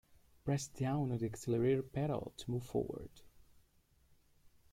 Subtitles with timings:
[0.43, 3.21] Press down on the accelerator pedal to move forward.